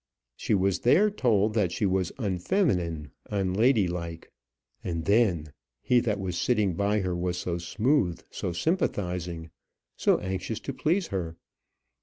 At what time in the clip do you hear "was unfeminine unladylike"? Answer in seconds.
1.85-4.31